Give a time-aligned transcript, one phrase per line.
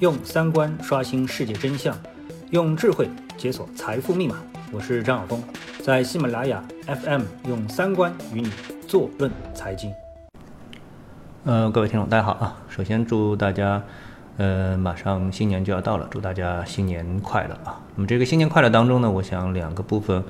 [0.00, 1.92] 用三观刷新世界真相，
[2.50, 4.36] 用智慧解锁财富密码。
[4.70, 5.42] 我是张晓峰，
[5.82, 8.48] 在喜马拉雅 FM 用三观与你
[8.86, 9.92] 坐论财经。
[11.42, 12.56] 呃，各位听众，大家好啊！
[12.68, 13.82] 首先祝大家，
[14.36, 17.80] 呃，马上新年就要到了，祝大家新年快乐啊！
[17.96, 20.22] 那么这个新年快乐当中呢，我想两个部分，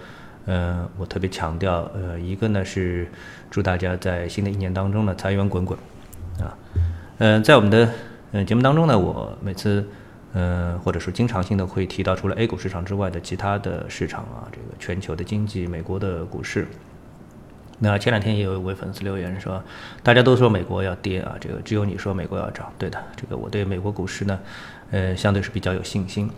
[0.46, 3.06] 呃，我特别强调，呃，一个呢是
[3.50, 5.78] 祝大家在新的一年当中呢财源滚滚
[6.40, 6.56] 啊，
[7.18, 7.92] 呃，在我们的
[8.32, 9.86] 嗯节目当中呢，我每次
[10.34, 16.68] 嗯或者说经常性的会提到除了 A 股市场之外的其他的市场啊，这个全球的经济，美国的股市。
[17.80, 19.62] 那前两天也有一位粉丝留言说，
[20.02, 22.72] 大家都说美国要跌啊，这个只有你说美国要涨。
[22.76, 24.38] 对的，这个我对美国股市呢，
[24.90, 26.28] 呃，相对是比较有信心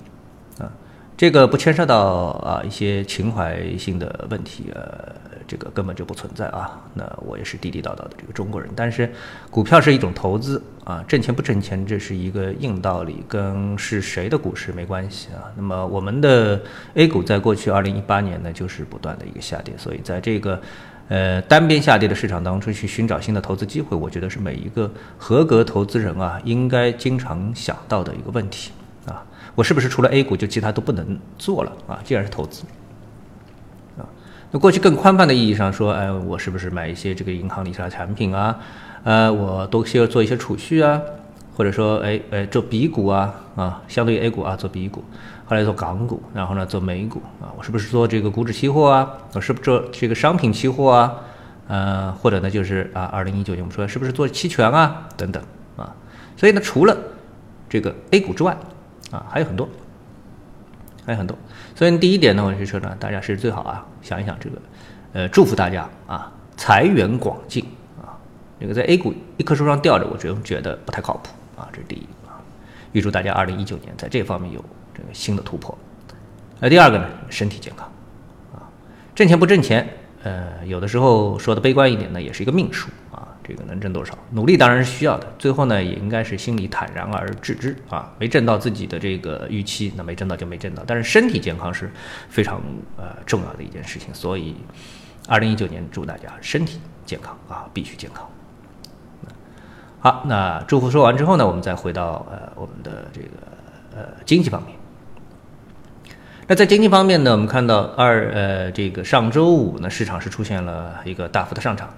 [0.58, 0.70] 啊。
[1.16, 1.98] 这个不牵涉到
[2.44, 5.14] 啊一些情怀性的问题，呃，
[5.50, 6.80] 这个根本就不存在啊。
[6.94, 9.12] 那我也是地地道道的这个中国人，但是
[9.50, 15.50] 股票是一种投资啊，挣钱不挣钱这是一个硬道理，跟是谁的股市没关系啊。
[15.56, 16.62] 那么我们的
[16.94, 20.60] A 股在过去二零一八年呢，就是不断的一个下跌，所以在这个。
[21.10, 28.70] 呃，单边下跌的市场当中去寻找新的投资机会，我觉得是每一个合格投资人啊应该经常想到的一个问题
[29.06, 29.26] 啊。
[29.56, 31.98] 我是不是除了 A 股就其他都不能做了啊？
[32.04, 32.62] 既然是投资，
[34.52, 38.58] 那过去更宽泛的意义上说，哎，我是不是买一些这个银行理财产品啊？
[39.04, 41.00] 呃，我多需要做一些储蓄啊？
[41.56, 45.04] 或者说，哎哎，做 B 股啊啊，相对于 A 股啊做 B 股，
[45.46, 49.08] 后来做港股，然后呢做美股啊，我是不是做这个股指期货啊？
[49.34, 51.14] 我是不是做这个商品期货啊？
[51.68, 55.06] 呃，或者呢就是啊，二零一九年我们说是不是做期权啊？
[55.16, 55.40] 等等
[55.76, 55.94] 啊，
[56.36, 56.96] 所以呢，除了
[57.68, 58.56] 这个 A 股之外
[59.12, 59.68] 啊，还有很多，
[61.10, 61.36] 还有很多。
[61.74, 64.56] 所以第一点呢，我是说呢，大家是最好啊想一想这个，
[65.12, 67.64] 呃，祝福大家啊财源广进
[68.00, 68.16] 啊。
[68.60, 71.30] 这个在 A 股一棵树上吊着，我觉得觉得不太靠谱。
[71.56, 72.40] 啊，这是第一啊！
[72.92, 74.64] 预祝大家二零一九年在这方面有
[74.94, 75.76] 这个新的突破。
[76.58, 77.86] 那第二个呢，身体健康
[78.54, 78.64] 啊，
[79.14, 79.86] 挣钱不挣钱，
[80.22, 82.88] 呃，有的时候说的悲观一点呢，也是一个命数。
[83.50, 88.12] 这个能挣多少，努力当然是需要的，最后呢，也应该是心里坦然而置之啊。
[88.16, 90.84] 没挣到自己的这个预期，那没挣到就没挣到。
[90.86, 91.90] 但是身体健康是
[92.28, 92.62] 非常
[92.96, 94.54] 呃重要的一件事情，所以
[95.26, 98.24] 二零一九年祝大家身体健康啊，必须健康。
[99.98, 103.28] 好，那祝福说完之后呢，我们再回到呃我们的这个
[103.96, 104.76] 呃经济方面。
[106.46, 111.92] 那在经济方面呢，我们看到二呃这个上周五呢，市场是出现了一个大幅的上涨。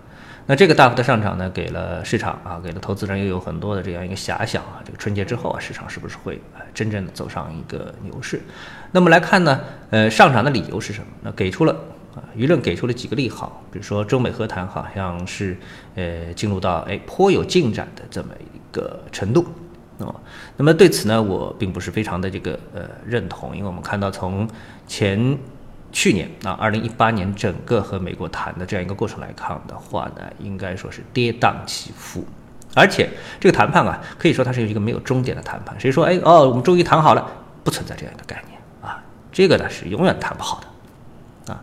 [0.53, 6.39] 那这个大幅的上涨呢，给了市场啊，给了投资人又有很多的这样一个遐想啊，这个春节之后啊，市场是不是会
[6.75, 8.39] 真正的走上一个牛市？
[8.91, 9.59] 那么来看呢，
[9.89, 11.07] 呃上涨的理由是什么？
[11.23, 11.75] 那给出了。
[12.15, 15.57] 啊，舆论给出了几个利好，比如说中美和谈好像是，
[15.95, 19.47] 呃，进入到哎颇有进展的这么一个程度，
[19.97, 20.21] 那么，
[20.59, 24.47] 那么对此呢，我并不是非常的这个呃认同，因为我们看到从
[24.87, 25.39] 前
[25.93, 32.25] 去年啊，二零一八年整个和美国谈的这样一个过程来看的话呢，应该说是跌宕起伏，
[32.75, 33.09] 而且
[33.39, 37.31] 这个谈判啊，可以说它是一个没有终点的谈判，谁说哎哦，我们终于谈好了，
[37.63, 41.63] 不存在这样一个概念啊，这个呢是永远谈不好的，啊。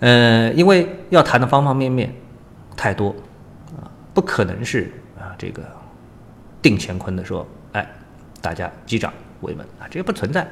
[0.00, 2.12] 呃，因为要谈的方方面面
[2.76, 3.10] 太多
[3.76, 5.62] 啊，不可能是啊这个
[6.60, 7.88] 定乾坤的说，哎，
[8.40, 10.48] 大家击掌为盟啊，这个不存在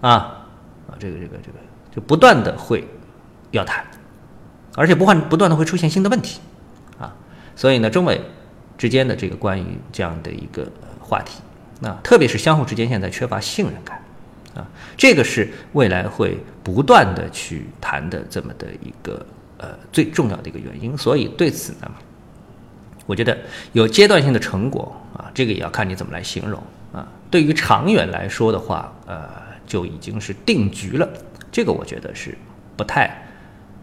[0.00, 1.58] 啊啊，这个这个这个
[1.94, 2.86] 就不断的会
[3.50, 3.84] 要谈，
[4.76, 6.40] 而且不换不断的会出现新的问题
[6.98, 7.14] 啊，
[7.56, 8.20] 所以呢，中美
[8.78, 10.66] 之间的这个关于这样的一个
[11.00, 11.40] 话题，
[11.80, 14.00] 那特别是相互之间现在缺乏信任感。
[14.52, 19.24] 啊，这个是未来会不断的去谈的这么的一个
[19.58, 21.88] 呃最重要的一个原因，所以对此呢，
[23.06, 23.38] 我觉得
[23.74, 26.60] 有阶段性的成果啊，这个也要看你怎么来形容
[26.92, 27.06] 啊。
[27.30, 29.28] 对于长远来说的话，呃，
[29.70, 31.08] 就已经是定局了，
[31.52, 32.36] 这个我觉得是
[32.76, 33.08] 不太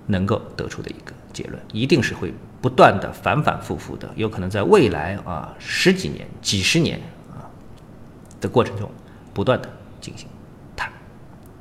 [0.06, 7.00] 能够得出的一个结论，一定是会不断的反反复复的，有可能在未来啊十几年、几十年
[7.32, 7.48] 啊
[8.42, 8.92] 的过程中
[9.34, 9.70] 不断的
[10.02, 10.28] 进行
[10.76, 10.92] 谈。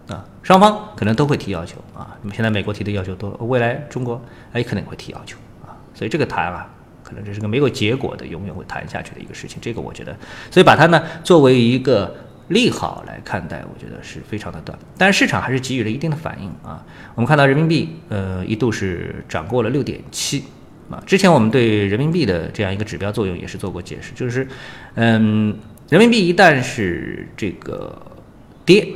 [0.08, 2.18] 啊，双方可能都会提要求啊。
[2.20, 4.20] 那么现在美国提的要求多，未来中国
[4.52, 5.70] 哎可能会提要求啊。
[5.94, 6.68] 所以这个谈啊，
[7.04, 9.58] 可能这是个没有结果的，永远会谈下去的一个事情。
[9.62, 10.16] 这个我觉得，
[10.50, 12.12] 所以把它呢作为一个
[12.48, 14.78] 利好来看待，我觉得是非常的短。
[14.96, 16.84] 但是市场还是给予了一定的反应啊。
[17.14, 20.44] 我们看到人民币呃一度是涨过了六点七
[20.90, 21.02] 啊。
[21.06, 24.46] 之前我们对人民币的这样一个指标作用也是做过解释，就是
[24.94, 25.56] 嗯，
[25.88, 28.00] 人民币一旦是这个
[28.64, 28.88] 跌。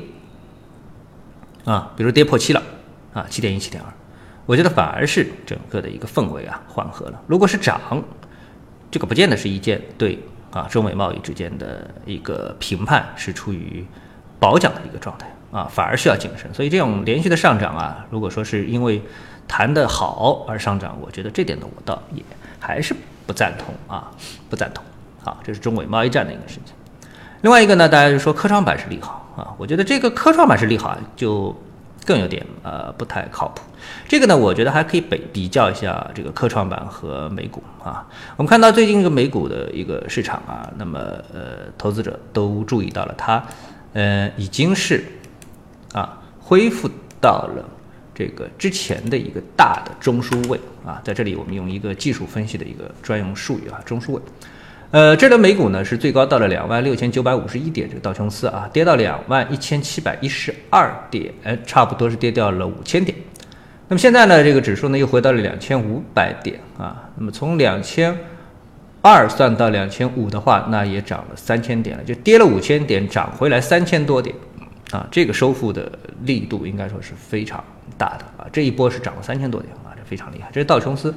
[1.67, 2.62] 啊，比如跌破七了，
[3.12, 3.93] 啊，七点一、七点二，
[4.46, 7.23] 我觉得反而是整个的一个氛围啊缓和了。
[7.26, 8.03] 如果是涨，
[8.91, 10.19] 这个不见得是一件对
[10.52, 13.87] 啊，中美贸易之间的一个评判是处于
[14.38, 16.52] 保奖的一个状态啊，反而需要谨慎。
[16.52, 19.00] 所以这种连续的上涨啊，如果说是因为
[19.47, 22.23] 谈得好而上涨，我觉得这点呢，我倒也
[22.58, 22.94] 还是
[23.26, 24.11] 不赞同啊，
[24.49, 24.85] 不赞同。
[25.23, 26.75] 好，这是中美贸易战的一个事情。
[27.43, 31.55] 另外一个呢，大家就说科创板是利好啊，我觉得这个科创板是利好就
[32.11, 33.62] 更有点呃不太靠谱。
[34.09, 38.05] 这个呢，我觉得还可以比比较一下这个科创板和美股啊。
[38.37, 40.99] 我们看到最近这个美股的一个市场啊，那么
[41.33, 43.41] 呃，投资者都注意到了它，
[43.93, 45.05] 呃，已经是
[45.93, 46.91] 啊恢复
[47.21, 47.65] 到了
[48.13, 51.01] 这个之前的一个大的中枢位啊。
[51.05, 54.21] 在这里，我们用一个技术分析的一个专用术语啊，中枢位。
[54.93, 61.33] 呃，这轮美股呢是最高到了两万六千九百五十一点，这个道琼斯啊，跌到两万一千七百一十二点，
[61.65, 63.17] 差不多是跌掉了五千点。
[63.87, 67.09] 那么现在呢，这个指数呢又回到了两千五百点啊。
[67.15, 68.13] 那么从两千
[69.01, 74.35] 二算到两千五的话，那也涨了三千点了，就跌了五千点，涨回来三千多点
[74.91, 75.07] 啊。
[75.09, 75.89] 这个收复的
[76.25, 77.63] 力度应该说是非常
[77.97, 78.47] 大的啊。
[78.53, 80.51] 这一波是涨了三千多点啊，这非常厉害。
[80.53, 81.15] 这是道琼斯。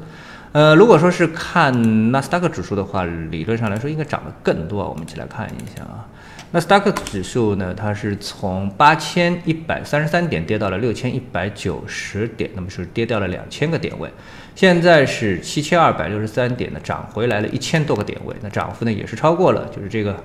[0.53, 4.87] 呃，如果说是看纳斯达克指数的话，理论上来说应该涨得更多。
[4.87, 6.05] 我们一起来看一下啊，
[6.51, 14.07] 纳斯达克指数呢，它是从八千一百三十三点跌到了六千一百九十点，那么是跌掉了两千个点位。
[14.53, 20.15] 现在是七千二百六十三点呢，涨回来了一千多个点位，那涨幅呢也是超过了，就是这个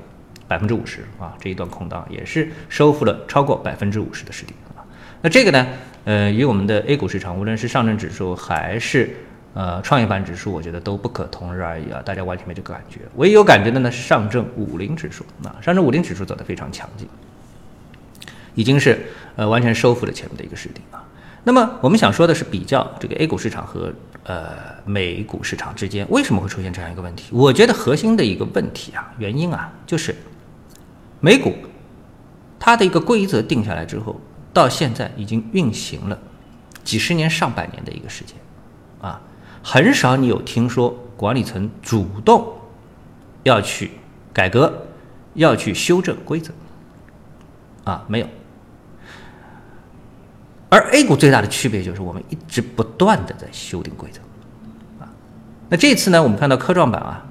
[0.47, 4.85] 百分之五十啊，这一段空档也是收复了超过百分之五十的实体啊。
[5.23, 5.67] 那这个呢，
[6.05, 9.17] 呃，与我们的 A 股市场，无论是上证指数还是
[9.59, 13.01] 呃，创业板指数我觉得都不可同日而语啊，大家完全没这个感觉。
[13.17, 17.09] 唯一有感觉的呢是上证五零指数啊，上证五零指数走得非常强劲，
[18.55, 21.03] 已经是呃完全收复了前面的一个失地啊。
[21.43, 24.51] 那么我们想说的是，比较这个 A 股市场和呃
[24.85, 27.31] 美股市场之间为什么会出现这样一个问题？
[27.33, 30.15] 我觉得核心的一个问题啊，原因啊，就是
[31.19, 31.53] 美股
[32.61, 34.21] 它的一个规则定下来之后，
[34.53, 36.17] 到现在已经运行了
[36.85, 38.37] 几十年、上百年的一个时间
[39.01, 39.21] 啊。
[39.63, 42.47] 很少你有听说管理层主动
[43.43, 43.91] 要去
[44.33, 44.73] 改革，
[45.35, 46.53] 要去修正规则，
[47.85, 48.27] 啊，没有。
[50.71, 54.21] 而 A 股最大的区别就是我们一直不断的在修订规则，
[55.03, 55.09] 啊，
[55.69, 57.27] 那这次呢，我们看到科创板啊，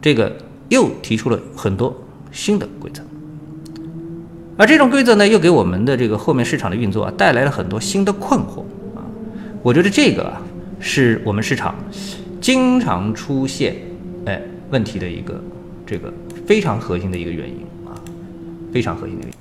[0.00, 0.36] 这个
[0.68, 1.94] 又提出了很多
[2.30, 3.02] 新的规则，
[4.56, 8.60] 而这种规则呢，又给我们的这个后面市场的运作啊带来了很多新的困惑，
[8.94, 9.02] 啊，
[9.62, 10.40] 我觉得这个啊。
[10.80, 11.76] 是我们市场
[12.40, 13.76] 经常出现
[14.24, 14.40] 哎
[14.70, 15.40] 问题的一个
[15.86, 16.12] 这个
[16.46, 17.92] 非常核心的一个原因啊，
[18.72, 19.34] 非常核心的原因。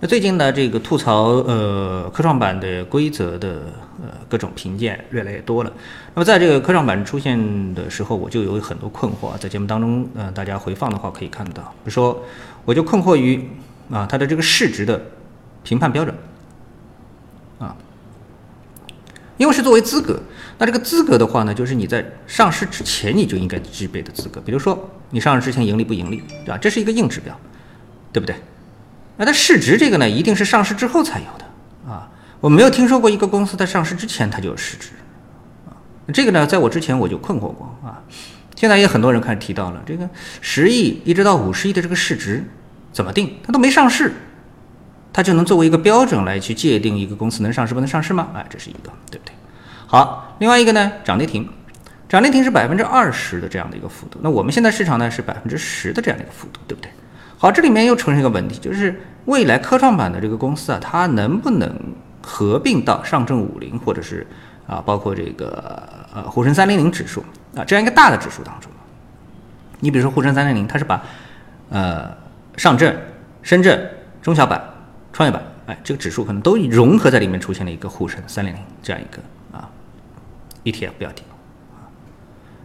[0.00, 3.62] 那最近呢，这个吐槽呃科创板的规则的
[4.02, 5.72] 呃各种评鉴越来越多了。
[6.14, 7.38] 那么在这个科创板出现
[7.74, 12.22] 的时候，我就有很多困惑啊，在节目当中呃大家回放的话可以看到，比如说
[12.64, 13.48] 我就困惑于
[13.90, 15.00] 啊它的这个市值的
[15.62, 16.14] 评判标准。
[19.36, 20.20] 因为是作为资格，
[20.58, 24.40] 那这个资格的话呢，就是你在上市之前你就应该具备的资格。
[24.40, 26.58] 比如说你上市之前盈利不盈利，对吧？
[26.58, 27.36] 这是一个硬指标，
[28.12, 28.36] 对不对？
[29.16, 32.08] 那它市值这个呢，一定是上市之后才有的啊。
[32.40, 34.90] 我没有听说过一个公司在上市之前它就有市值
[35.66, 35.74] 啊。
[36.12, 38.02] 这个呢，在我之前我就困惑过啊。
[38.54, 40.08] 现在也很多人开始提到了这个
[40.40, 42.44] 十亿一直到五十亿的这个市值
[42.92, 43.36] 怎么定？
[43.42, 44.12] 它都没上市。
[45.14, 48.30] 它就能作为一个标准来去界定一个公司能上市不能上市吗？
[48.34, 49.32] 哎，这是一个，对不对？
[49.86, 51.48] 好，另外一个呢，涨跌停，
[52.08, 54.18] 涨跌停是百分之二十的这样的一个幅度。
[54.20, 56.90] 那我们现在市场呢是百分之十的这样的一个幅度，对不对？
[57.38, 61.72] 好，这里面又出现一个问题，就是未来科创板的这个公司啊，它能不能
[62.20, 64.26] 合并到上证五零或者是
[64.66, 68.68] 啊，包括这个呃沪深三零零指数啊这样一个大的指数当中？
[69.78, 71.00] 你比如说沪深三零零，它是把
[71.70, 72.12] 呃
[72.56, 72.92] 上证、
[73.42, 73.88] 深圳、
[74.20, 74.60] 中小板。
[75.14, 79.22] 创业板，哎，这个指数可能都融合在里面，出现了一个沪深三零零这样一个
[79.56, 79.70] 啊
[80.64, 81.22] ETF 标的。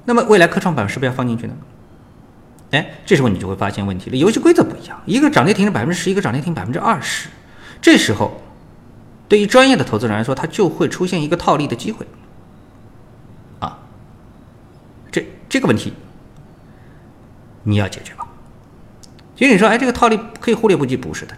[0.06, 1.54] 那么未来科创板是不是要放进去呢？
[2.72, 7.30] 哎，这时候你就会发现问题了，游戏规则不一样，一个涨跌停是百分之十，一个涨跌停百分之二十。
[7.82, 8.42] 这时候，
[9.28, 12.08] 对于专业的投资人来说，他就会出现一个套利的机会
[13.60, 13.78] 啊。
[15.12, 15.94] 这这个问题
[17.62, 18.28] 你要解决吧？
[19.36, 21.36] 其实你说，哎，这个套利可以忽略不计，不是的。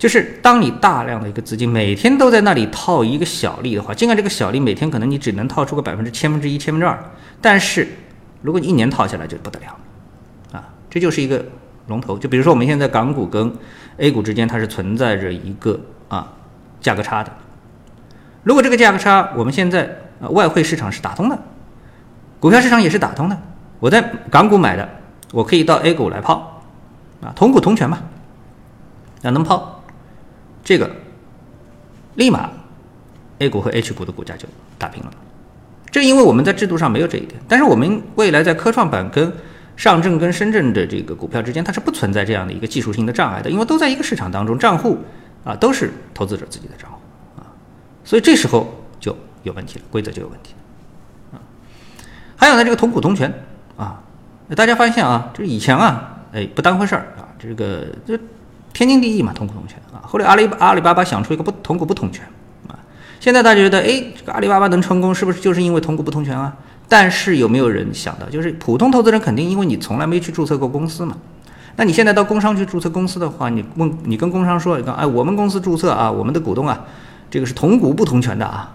[0.00, 6.98] 就是当你大量的一个资金每天都在那里套一个小利的话，尽管这个小利每天可能你只能套出个百分之千分之一、千分之二，
[7.42, 7.86] 但是
[8.40, 9.76] 如果你一年套下来就不得了，
[10.52, 11.44] 啊，这就是一个
[11.88, 12.18] 龙头。
[12.18, 13.52] 就比如说我们现在港股跟
[13.98, 15.78] A 股之间它是存在着一个
[16.08, 16.32] 啊
[16.80, 17.30] 价格差的，
[18.42, 21.38] 如果这个价格差我们现在呃外汇市场是打通的，
[22.40, 23.36] 股票市场也是打通的，
[23.78, 24.88] 我在港股买的
[25.32, 26.62] 我可以到 A 股来抛，
[27.20, 27.98] 啊，同股同权嘛，
[29.22, 29.79] 啊，能抛，
[30.62, 30.90] 这个
[32.14, 32.50] 立马
[33.38, 34.46] A 股和 H 股的股价就
[34.78, 35.10] 打平了。
[35.90, 39.32] 这因为我们在制度上没有这一点，但是我们未来在科创板跟
[39.76, 44.98] 上证跟深圳的这个股票之间，它是不存在这样的一个技术性的障碍的，因为都在一个市场当中，账户
[45.42, 46.98] 啊都是投资者自己的账户
[47.40, 47.42] 啊，
[48.04, 50.54] 所以这时候就有问题了，规则就有问题
[51.32, 51.40] 啊。
[52.36, 53.32] 还有呢，这个同股同权
[53.76, 54.00] 啊，
[54.54, 58.16] 大家发现啊，就是以前啊，哎不当回事儿啊，这个这
[58.72, 60.00] 天经地义嘛，同股同权啊。
[60.02, 62.24] 后来阿里阿里巴巴想出一个不同股不同权
[62.68, 62.78] 啊。
[63.18, 66.56] 现在大家觉得，哎，这个阿里巴巴能成功，是不是就是因为同股不同权啊？
[66.88, 71.16] 但是有没有人想到，就是普通投资人肯定因为你从来没去注册过公司嘛？
[71.76, 76.84] 那你现在到工商去注册公司的话，你问你跟工商说，你看，哎，我们公司注册啊，我们的股东啊，
[77.30, 78.74] 这个是同股不同权的啊，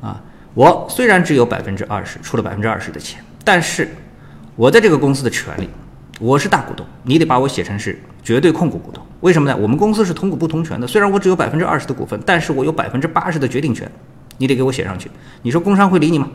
[0.00, 0.20] 啊，
[0.54, 3.94] 我虽然只有百分之二十，出了百分之二十的钱，但是
[4.56, 5.68] 我在这个公司的权利。
[6.18, 9.04] 我是大股东，你得把我写成是绝对控股股东。
[9.20, 9.56] 为什么呢？
[9.56, 13.90] 我们公司是同股不同权的，虽然我只有百分之二十的股份，但是我有百分之八十的决定权，
[14.38, 15.10] 你得给我写上去。
[15.42, 16.28] 你说工商会理你吗？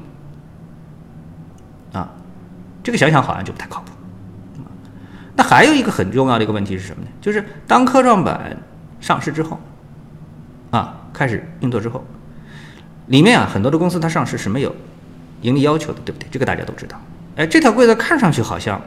[1.93, 2.13] 啊，
[2.83, 3.91] 这个想想好像就不太靠谱。
[5.35, 7.09] 那还有一个很重要的一个问题是什么呢？
[7.21, 8.55] 就是当科创板
[9.01, 9.59] 上市之后，
[10.69, 12.03] 啊，开始运作之后，
[13.07, 14.75] 里面啊很多的公司它上市是没有
[15.41, 16.27] 盈利要求的，对不对？
[16.31, 16.99] 这个大家都知道。
[17.35, 18.79] 哎，这条规则看上去好像。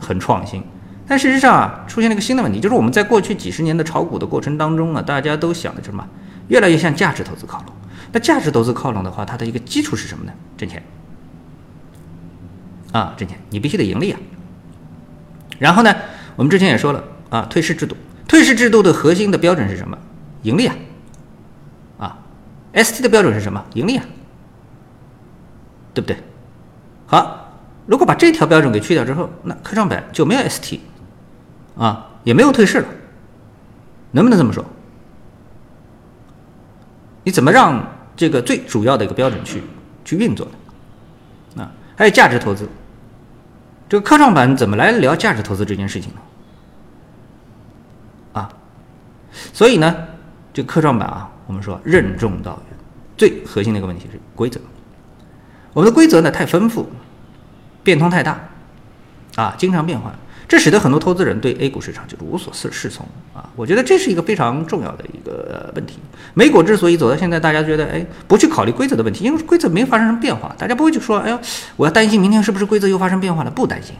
[0.00, 0.62] 很创新，
[1.08, 6.06] 但事实上啊，出现了一个新的问题，就是我们在过去几十年的炒股的过程当中啊，大家都想的什么？
[6.48, 7.74] 越来越向价值投资靠拢。
[8.12, 10.32] 那价值投资靠拢的话，它的一个基础是什么呢？
[10.56, 10.82] 挣钱
[12.92, 14.20] 啊，挣钱，你必须得盈利啊。
[15.58, 15.94] 然后呢，
[16.36, 17.96] 我们之前也说了啊，退市制度，
[18.28, 19.96] 退市制度的核心的标准是什么？
[20.42, 20.74] 盈利啊。
[21.98, 22.18] 啊
[22.74, 23.64] ，ST 的标准是什么？
[23.74, 24.04] 盈利啊，
[25.94, 26.16] 对不对？
[27.06, 27.46] 好。
[27.86, 30.78] 如果把这条标准给去掉之后，那科创板就没有 ST，
[31.78, 32.88] 啊，也没有退市了，
[34.10, 34.64] 能不能这么说？
[37.22, 37.82] 你怎么让
[38.16, 39.62] 这个最主要的一个标准去
[40.04, 40.46] 去运作
[41.54, 41.62] 呢？
[41.62, 42.68] 啊，还有价值投资，
[43.88, 46.20] 这个科创板怎么来聊价值投资这件事情呢？
[48.40, 48.50] 啊，
[49.52, 49.94] 所以呢，
[50.52, 52.78] 这个科创板啊，我们说任重道远，
[53.16, 54.60] 最核心的一个问题是规则，
[55.72, 56.90] 我们的规则呢太丰富。
[57.84, 58.38] 变通太大，
[59.36, 60.12] 啊，经常变换，
[60.48, 63.50] 这使得很多投资人对 A 股市场就是无所适适从啊。
[63.54, 65.98] 我觉得这是一个非常重要的一个问题。
[66.32, 71.38] 美股之所以走到现在，大家觉得哎，不去考虑规则的问题，因为规则没发生什么变化，大家不会去说，哎呦，
[71.76, 73.50] 我要担心明天是不是规则又发生变化了？
[73.50, 73.94] 不担心，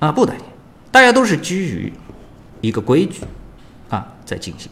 [0.00, 0.44] 啊，不担心，
[0.90, 1.92] 大家都是基于
[2.60, 3.22] 一个规矩
[3.88, 4.68] 啊在进行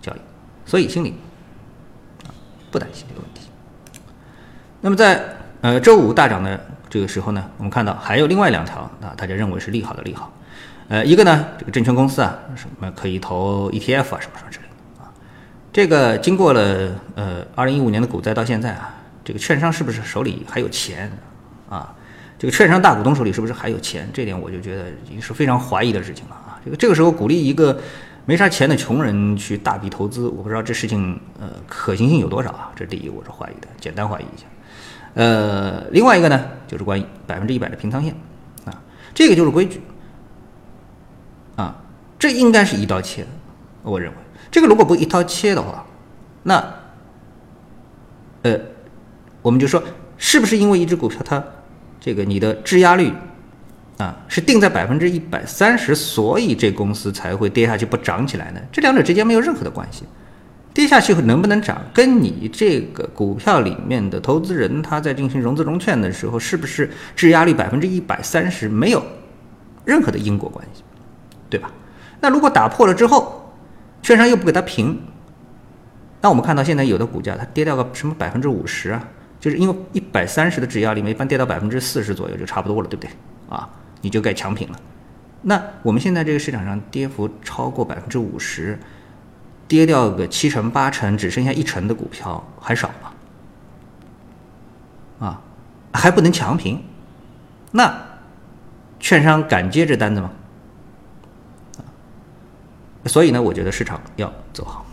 [0.00, 0.18] 交易，
[0.64, 1.12] 所以心里
[2.70, 3.50] 不担心这个问题。
[4.80, 5.20] 那么在。
[5.64, 6.62] 呃，周五大涨的
[6.94, 10.32] 这个时候呢，我们看到还有另外两条啊，大家认为是利好的利好。
[10.86, 15.10] 呃，一个呢，这个证券公司啊，什么可以投 ETF 啊，什么什么之类的啊。
[15.72, 21.10] 这个经过了呃二零一五年的股灾到现在啊，这个券商是不是手里还有钱
[21.68, 21.92] 啊？
[22.38, 24.08] 这个券商大股东手里是不是还有钱？
[24.14, 26.60] 这点我就觉得已经是非常怀疑的事情了啊。
[26.64, 27.76] 这个这个时候鼓励一个
[28.24, 32.70] 没啥钱的穷人去大笔投资，我不知道这事情呃可行性有多少啊？
[32.76, 34.46] 这第一，我是怀疑的，简单怀疑一下。
[35.14, 38.12] 呃，另外一个呢，就是关于百分之一百的平仓线，
[38.64, 38.82] 啊，
[39.14, 39.80] 这个就是规矩，
[41.54, 41.76] 啊，
[42.18, 43.24] 这应该是一刀切，
[43.82, 44.16] 我认为，
[44.50, 45.86] 这个如果不一刀切的话，
[46.42, 46.74] 那，
[48.42, 48.58] 呃，
[49.40, 49.80] 我们就说，
[50.18, 51.42] 是不是因为一只股票它
[52.00, 53.12] 这个你的质押率
[53.98, 58.60] 啊是定在百分之一百三十，所以这公司才会跌下去不涨起来呢？
[58.72, 60.04] 这两者之间没有任何的关系。
[60.74, 69.00] 跌下去能不能涨，跟你这个股票里面的投资人他在进行融资融券的时候，是不是质押率百分之一百三十，没有
[69.84, 70.82] 任何的因果关系，
[71.48, 71.70] 对吧？
[72.20, 73.54] 那如果打破了之后，
[74.02, 75.00] 券商又不给他平，
[76.20, 83.10] 那我们看到现在有的股价它跌掉个什么百分之五十啊，就是因为一百三十的质押里面，一般跌到百分之四十左右就差不多了，对不对？
[83.48, 84.80] 啊，你就该强平了。
[85.42, 88.76] 那我们现在这个市场上跌幅超过百分之五十。
[89.66, 93.10] 跌掉个七成八成，只剩下一成的股票还少吗？
[95.26, 95.40] 啊，
[95.92, 96.82] 还不能强平，
[97.70, 97.96] 那
[99.00, 100.30] 券商敢接这单子吗？
[103.06, 104.84] 所以呢，我觉得市场要走好。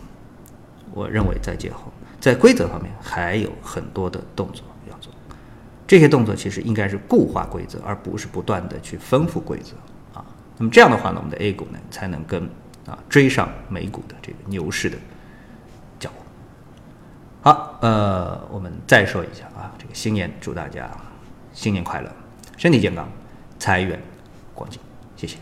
[0.92, 5.12] 我认为在节后，在规则方面还有很多的动作要做。
[5.86, 9.74] 这些动作其实应该是固化规则，而不是不断的去丰富规则
[10.18, 10.24] 啊。
[10.56, 12.48] 那么这样的话呢，我们的 A 股呢才能跟。
[12.86, 14.96] 啊，追上美股的这个牛市的
[15.98, 16.24] 脚步。
[17.42, 20.90] 好，呃，我们再说一下啊，这个新年祝大家
[21.52, 22.10] 新年快乐，
[22.56, 23.08] 身体健康，
[23.58, 24.00] 财源
[24.54, 24.80] 广进。
[25.16, 25.36] 谢谢。